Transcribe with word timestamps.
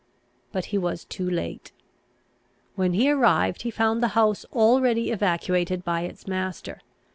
But 0.51 0.65
he 0.73 0.79
was 0.79 1.05
too 1.05 1.29
late. 1.29 1.71
When 2.73 2.93
he 2.93 3.11
arrived, 3.11 3.61
he 3.61 3.69
found 3.69 4.01
the 4.01 4.07
house 4.17 4.47
already 4.51 5.11
evacuated 5.11 5.83
by 5.83 6.01
its 6.05 6.25
master. 6.25 6.81